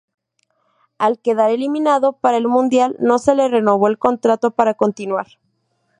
Al 0.97 1.19
quedar 1.19 1.51
eliminado 1.51 2.13
para 2.13 2.37
el 2.37 2.47
Mundial 2.47 2.95
no 2.99 3.19
se 3.19 3.35
le 3.35 3.49
renovó 3.49 3.87
el 3.87 3.99
contrato 3.99 4.49
para 4.49 4.73
continuar. 4.73 5.27